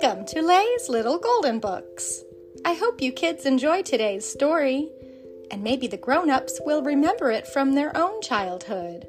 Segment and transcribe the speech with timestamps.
[0.00, 2.22] Welcome to Lay's Little Golden Books.
[2.64, 4.88] I hope you kids enjoy today's story,
[5.50, 9.08] and maybe the grown ups will remember it from their own childhood.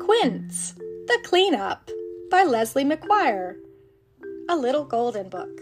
[0.00, 1.90] Quints The Cleanup
[2.30, 3.56] by Leslie McGuire.
[4.48, 5.60] A Little Golden Book.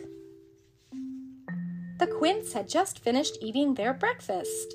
[1.99, 4.75] The Quints had just finished eating their breakfast.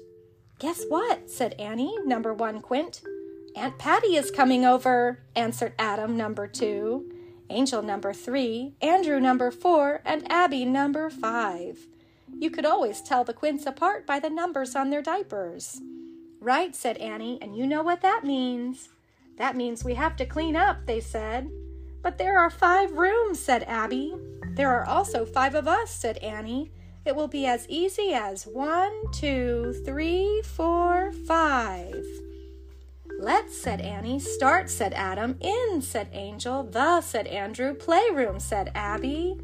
[0.60, 1.30] Guess what?
[1.30, 3.02] said Annie, number one Quint.
[3.56, 7.12] Aunt Patty is coming over, answered Adam, number two,
[7.50, 11.88] Angel, number three, Andrew, number four, and Abby, number five.
[12.40, 15.82] You could always tell the Quints apart by the numbers on their diapers.
[16.40, 18.90] Right, said Annie, and you know what that means.
[19.38, 21.50] That means we have to clean up, they said.
[22.02, 24.14] But there are five rooms, said Abby.
[24.52, 26.72] There are also five of us, said Annie.
[27.08, 32.06] It will be as easy as one, two, three, four, five.
[33.18, 34.20] Let's, said Annie.
[34.20, 35.38] Start, said Adam.
[35.40, 36.64] In, said Angel.
[36.64, 37.74] The, said Andrew.
[37.74, 39.38] Playroom, said Abby.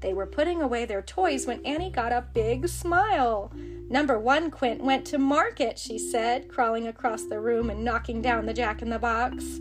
[0.00, 3.52] They were putting away their toys when Annie got a big smile.
[3.90, 8.46] Number one Quint went to market, she said, crawling across the room and knocking down
[8.46, 9.60] the jack in the box.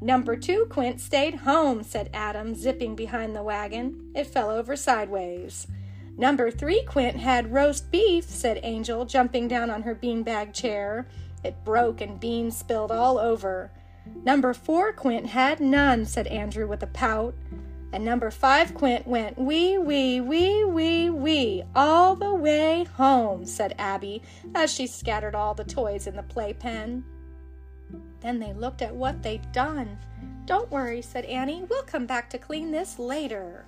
[0.00, 4.10] Number two Quint stayed home, said Adam, zipping behind the wagon.
[4.14, 5.66] It fell over sideways.
[6.18, 11.06] Number three Quint had roast beef, said Angel, jumping down on her beanbag chair.
[11.44, 13.70] It broke and beans spilled all over.
[14.24, 17.36] Number four Quint had none, said Andrew with a pout.
[17.92, 23.76] And number five Quint went wee, wee, wee, wee, wee, all the way home, said
[23.78, 24.20] Abby,
[24.56, 27.04] as she scattered all the toys in the playpen.
[28.20, 29.96] Then they looked at what they'd done.
[30.46, 31.64] Don't worry, said Annie.
[31.70, 33.64] We'll come back to clean this later.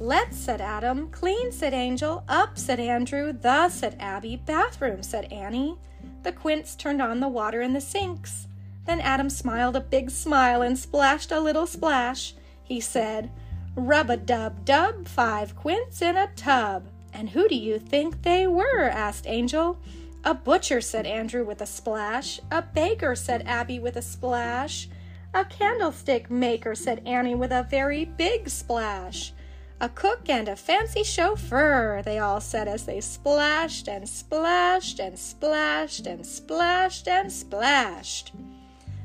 [0.00, 1.08] Let's, said Adam.
[1.10, 2.22] Clean, said Angel.
[2.28, 3.32] Up, said Andrew.
[3.32, 4.36] The, said Abby.
[4.36, 5.76] Bathroom, said Annie.
[6.22, 8.46] The Quints turned on the water in the sinks.
[8.86, 12.34] Then Adam smiled a big smile and splashed a little splash.
[12.62, 13.30] He said,
[13.74, 16.88] Rub a dub dub, five quints in a tub.
[17.12, 18.88] And who do you think they were?
[18.88, 19.78] asked Angel.
[20.24, 22.40] A butcher, said Andrew with a splash.
[22.50, 24.88] A baker, said Abby with a splash.
[25.34, 29.32] A candlestick maker, said Annie with a very big splash.
[29.80, 35.16] A cook and a fancy chauffeur, they all said as they splashed and splashed and
[35.16, 38.32] splashed and splashed and splashed.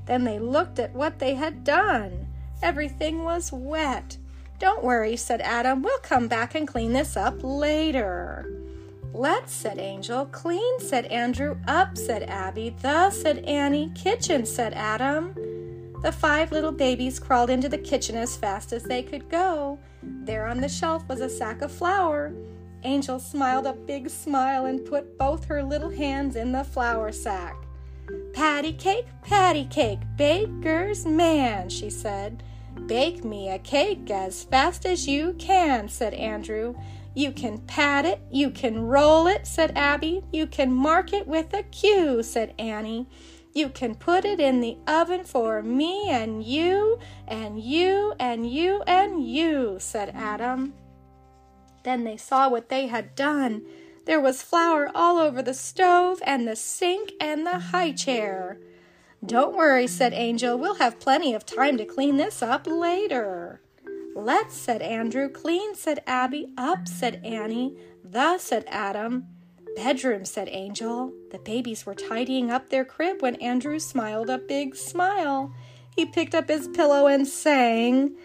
[0.08, 2.28] Then they looked at what they had done.
[2.64, 4.18] Everything was wet.
[4.58, 5.84] Don't worry, said Adam.
[5.84, 8.50] We'll come back and clean this up later.
[9.14, 10.26] Let's, said Angel.
[10.26, 11.58] Clean, said Andrew.
[11.68, 12.76] Up, said Abby.
[12.82, 13.92] The, said Annie.
[13.94, 15.36] Kitchen, said Adam.
[16.04, 19.80] The five little babies crawled into the kitchen as fast as they could go.
[20.04, 22.34] There on the shelf was a sack of flour.
[22.84, 27.56] Angel smiled a big smile and put both her little hands in the flour sack.
[28.34, 32.44] Patty cake, patty cake, baker's man, she said.
[32.86, 36.76] Bake me a cake as fast as you can, said Andrew.
[37.16, 40.22] You can pat it, you can roll it, said Abby.
[40.34, 43.08] You can mark it with a Q, said Annie.
[43.54, 48.82] You can put it in the oven for me and you and you and you
[48.88, 50.74] and you, said Adam.
[51.84, 53.64] Then they saw what they had done.
[54.06, 58.60] There was flour all over the stove and the sink and the high chair.
[59.26, 60.58] Don't worry, said Angel.
[60.58, 63.62] We'll have plenty of time to clean this up later.
[64.16, 65.30] Let's, said Andrew.
[65.30, 66.54] Clean, said Abby.
[66.58, 67.78] Up, said Annie.
[68.04, 69.28] The, said Adam.
[69.76, 71.12] Bedroom, said Angel.
[71.32, 75.54] The babies were tidying up their crib when Andrew smiled a big smile.
[75.96, 78.16] He picked up his pillow and sang,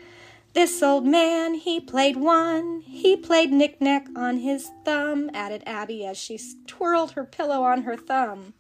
[0.54, 2.82] This old man, he played one.
[2.82, 7.97] He played knick-knack on his thumb, added Abby as she twirled her pillow on her
[7.97, 8.54] thumb.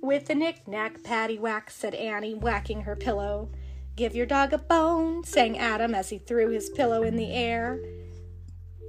[0.00, 3.50] With a knick-knack, patty-whack, said Annie, whacking her pillow.
[3.94, 7.78] Give your dog a bone, sang Adam as he threw his pillow in the air.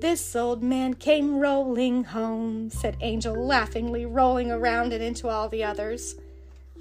[0.04, 5.64] This old man came rolling home, said Angel, laughingly rolling around and into all the
[5.64, 6.16] others.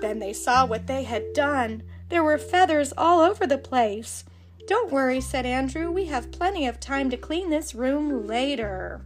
[0.00, 1.84] Then they saw what they had done.
[2.08, 4.24] There were feathers all over the place.
[4.66, 5.88] Don't worry, said Andrew.
[5.88, 9.02] We have plenty of time to clean this room later.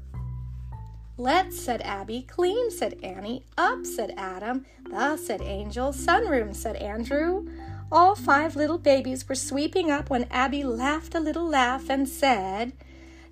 [1.19, 2.23] Let's, said Abby.
[2.23, 3.45] Clean, said Annie.
[3.59, 4.65] Up, said Adam.
[4.89, 5.93] The, said Angel.
[5.93, 7.51] Sunroom, said Andrew.
[7.93, 12.73] All five little babies were sweeping up when Abby laughed a little laugh and said,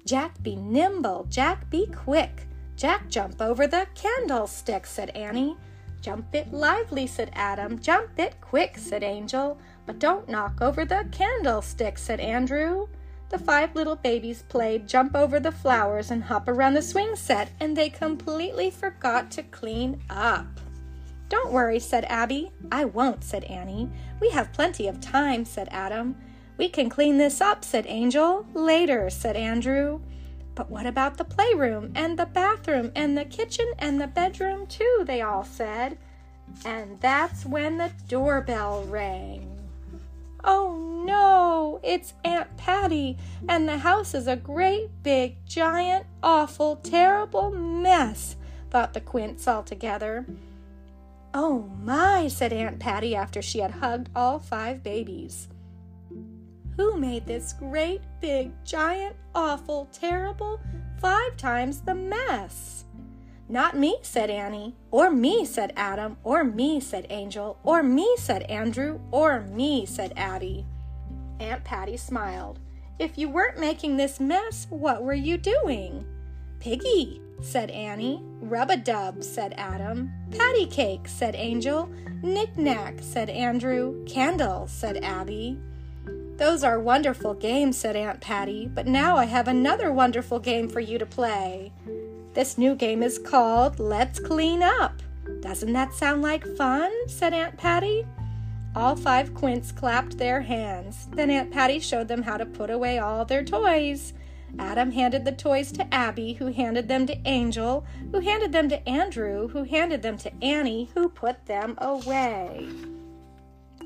[0.04, 2.46] Jack be nimble, Jack be quick.
[2.76, 5.56] Jack jump over the candlestick, said Annie.
[6.02, 7.78] Jump it lively, said Adam.
[7.78, 9.58] Jump it quick, said Angel.
[9.86, 12.88] But don't knock over the candlestick, said Andrew.
[13.30, 17.50] The five little babies played jump over the flowers and hop around the swing set,
[17.58, 20.46] and they completely forgot to clean up.
[21.30, 22.52] Don't worry, said Abby.
[22.70, 23.88] I won't, said Annie.
[24.20, 26.16] We have plenty of time, said Adam.
[26.56, 28.46] We can clean this up, said Angel.
[28.54, 30.00] Later, said Andrew.
[30.54, 35.02] But what about the playroom and the bathroom and the kitchen and the bedroom, too?
[35.04, 35.98] They all said.
[36.64, 39.50] And that's when the doorbell rang.
[40.46, 43.16] Oh no, it's Aunt Patty,
[43.48, 48.36] and the house is a great big, giant, awful, terrible mess,
[48.70, 50.26] thought the Quints all together.
[51.32, 55.48] Oh my, said Aunt Patty after she had hugged all five babies.
[56.76, 60.60] Who made this great, big, giant, awful, terrible,
[61.00, 62.84] five times the mess?
[63.48, 64.74] Not me, said Annie.
[64.90, 66.16] Or me, said Adam.
[66.24, 67.58] Or me, said Angel.
[67.62, 69.00] Or me, said Andrew.
[69.10, 70.64] Or me, said Abby.
[71.40, 72.58] Aunt Patty smiled.
[72.98, 76.06] If you weren't making this mess, what were you doing?
[76.58, 78.22] Piggy, said Annie.
[78.40, 80.10] Rub a dub, said Adam.
[80.30, 81.88] Patty cake, said Angel.
[82.22, 84.04] Knick knack, said Andrew.
[84.06, 85.58] Candle, said Abby.
[86.36, 90.80] Those are wonderful games, said Aunt Patty, but now I have another wonderful game for
[90.80, 91.72] you to play.
[92.32, 95.00] This new game is called Let's Clean Up.
[95.40, 96.90] Doesn't that sound like fun?
[97.06, 98.04] said Aunt Patty.
[98.74, 101.06] All five quints clapped their hands.
[101.12, 104.12] Then Aunt Patty showed them how to put away all their toys.
[104.58, 108.88] Adam handed the toys to Abby, who handed them to Angel, who handed them to
[108.88, 112.68] Andrew, who handed them to Annie, who put them away.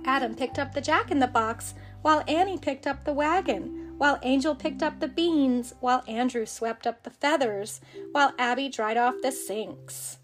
[0.05, 4.21] Adam picked up the jack in the box, while Annie picked up the wagon while
[4.23, 7.81] Angel picked up the beans, while Andrew swept up the feathers,
[8.13, 10.19] while Abby dried off the sinks.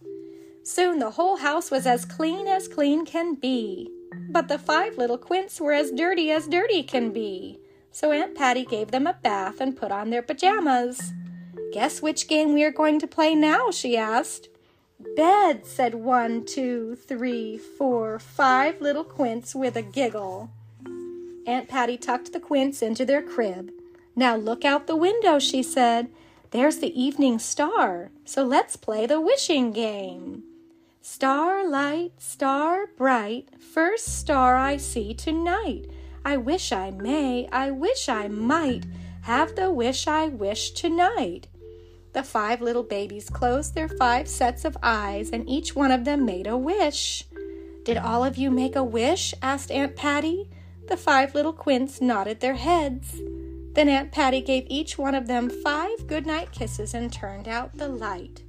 [0.63, 3.91] Soon the whole house was as clean as clean can be.
[4.31, 7.59] But the five little quints were as dirty as dirty can be.
[7.91, 11.13] So Aunt Patty gave them a bath and put on their pajamas.
[11.73, 13.71] Guess which game we are going to play now?
[13.71, 14.49] she asked.
[15.17, 20.51] Bed, said one, two, three, four, five little quints with a giggle.
[21.47, 23.71] Aunt Patty tucked the quints into their crib.
[24.17, 26.09] Now look out the window, she said.
[26.51, 30.45] There's the evening star, so let's play the wishing game.
[31.01, 35.87] Starlight, star bright, first star I see tonight.
[36.25, 38.87] I wish I may, I wish I might
[39.23, 41.49] have the wish I wish tonight.
[42.15, 46.25] The five little babies closed their five sets of eyes, and each one of them
[46.25, 47.25] made a wish.
[47.85, 49.35] Did all of you make a wish?
[49.43, 50.49] asked Aunt Patty.
[50.89, 53.21] The five little quints nodded their heads.
[53.73, 57.89] Then Aunt Patty gave each one of them five goodnight kisses and turned out the
[57.89, 58.43] light.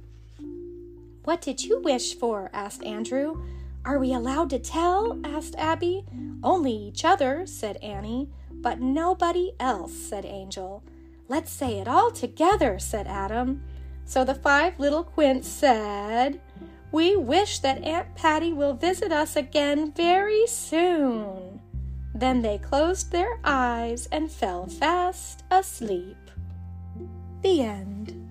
[1.24, 2.50] What did you wish for?
[2.52, 3.42] asked Andrew.
[3.84, 5.18] Are we allowed to tell?
[5.24, 6.04] asked Abby.
[6.42, 8.28] Only each other, said Annie.
[8.52, 10.84] But nobody else, said Angel.
[11.28, 13.62] Let's say it all together, said Adam.
[14.04, 16.40] So the five little quints said,
[16.92, 21.60] We wish that Aunt Patty will visit us again very soon.
[22.16, 26.16] Then they closed their eyes and fell fast asleep.
[27.42, 28.25] The end.